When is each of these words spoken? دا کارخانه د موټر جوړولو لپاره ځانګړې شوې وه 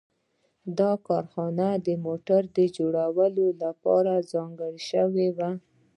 دا 0.79 0.91
کارخانه 1.07 1.67
د 1.85 1.87
موټر 2.05 2.41
جوړولو 2.77 3.45
لپاره 3.63 4.11
ځانګړې 4.31 4.79
شوې 4.91 5.27
وه 5.37 5.49